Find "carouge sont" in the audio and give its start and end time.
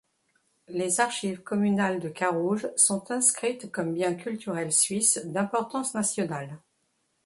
2.09-3.11